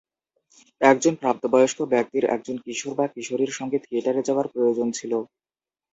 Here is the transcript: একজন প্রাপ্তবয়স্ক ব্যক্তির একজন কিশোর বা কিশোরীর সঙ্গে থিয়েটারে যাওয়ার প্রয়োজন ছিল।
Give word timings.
একজন 0.81 1.13
প্রাপ্তবয়স্ক 1.21 1.79
ব্যক্তির 1.93 2.23
একজন 2.35 2.55
কিশোর 2.63 2.93
বা 2.97 3.05
কিশোরীর 3.13 3.51
সঙ্গে 3.59 3.77
থিয়েটারে 3.85 4.21
যাওয়ার 4.27 4.47
প্রয়োজন 4.53 4.87
ছিল। 4.91 5.11